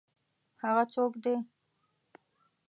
[0.63, 1.35] هغه څوک دی؟